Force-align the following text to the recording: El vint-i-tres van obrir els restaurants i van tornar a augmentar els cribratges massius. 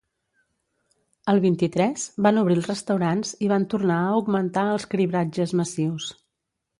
El 1.33 1.41
vint-i-tres 1.41 2.05
van 2.27 2.39
obrir 2.43 2.57
els 2.59 2.69
restaurants 2.71 3.33
i 3.49 3.49
van 3.51 3.67
tornar 3.75 3.99
a 4.07 4.15
augmentar 4.15 4.65
els 4.71 4.89
cribratges 4.95 5.55
massius. 5.61 6.09